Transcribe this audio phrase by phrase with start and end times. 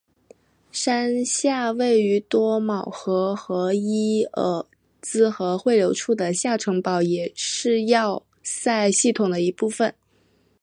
[0.71, 4.65] 山下位于多瑙河和伊尔
[4.99, 9.93] 茨河汇流处的下城堡也是要塞系统的一部分。